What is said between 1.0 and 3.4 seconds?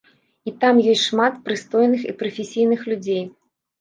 шмат прыстойных і прафесійных людзей.